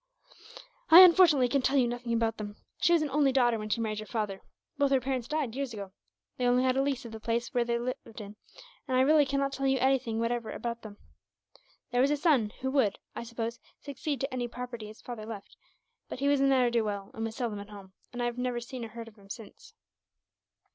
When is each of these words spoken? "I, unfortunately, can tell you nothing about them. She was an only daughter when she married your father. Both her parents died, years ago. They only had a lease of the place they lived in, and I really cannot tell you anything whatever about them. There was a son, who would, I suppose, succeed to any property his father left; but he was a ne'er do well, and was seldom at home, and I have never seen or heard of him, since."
"I, 0.89 1.01
unfortunately, 1.03 1.47
can 1.47 1.61
tell 1.61 1.77
you 1.77 1.87
nothing 1.87 2.11
about 2.11 2.37
them. 2.37 2.55
She 2.79 2.91
was 2.91 3.03
an 3.03 3.11
only 3.11 3.31
daughter 3.31 3.59
when 3.59 3.69
she 3.69 3.79
married 3.81 3.99
your 3.99 4.07
father. 4.07 4.41
Both 4.79 4.89
her 4.89 4.99
parents 4.99 5.27
died, 5.27 5.53
years 5.55 5.75
ago. 5.75 5.91
They 6.37 6.47
only 6.47 6.63
had 6.63 6.75
a 6.75 6.81
lease 6.81 7.05
of 7.05 7.11
the 7.11 7.19
place 7.19 7.51
they 7.51 7.77
lived 7.77 8.19
in, 8.19 8.35
and 8.87 8.97
I 8.97 9.01
really 9.01 9.27
cannot 9.27 9.53
tell 9.53 9.67
you 9.67 9.77
anything 9.77 10.19
whatever 10.19 10.49
about 10.49 10.81
them. 10.81 10.97
There 11.91 12.01
was 12.01 12.09
a 12.09 12.17
son, 12.17 12.49
who 12.61 12.71
would, 12.71 12.97
I 13.15 13.21
suppose, 13.21 13.59
succeed 13.79 14.19
to 14.21 14.33
any 14.33 14.47
property 14.47 14.87
his 14.87 15.03
father 15.03 15.27
left; 15.27 15.55
but 16.09 16.17
he 16.19 16.27
was 16.27 16.39
a 16.39 16.45
ne'er 16.45 16.71
do 16.71 16.83
well, 16.83 17.11
and 17.13 17.23
was 17.23 17.35
seldom 17.35 17.59
at 17.59 17.69
home, 17.69 17.93
and 18.11 18.23
I 18.23 18.25
have 18.25 18.39
never 18.39 18.59
seen 18.59 18.83
or 18.83 18.87
heard 18.87 19.07
of 19.07 19.17
him, 19.19 19.29
since." 19.29 19.75